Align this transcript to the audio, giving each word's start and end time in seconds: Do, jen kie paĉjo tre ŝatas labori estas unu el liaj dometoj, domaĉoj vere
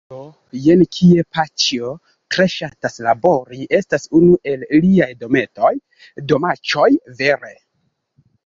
Do, 0.11 0.19
jen 0.67 0.79
kie 0.99 1.25
paĉjo 1.37 1.91
tre 2.35 2.47
ŝatas 2.53 2.97
labori 3.09 3.69
estas 3.81 4.09
unu 4.21 4.33
el 4.53 4.67
liaj 4.87 5.09
dometoj, 5.25 5.73
domaĉoj 6.33 6.91
vere 7.21 7.55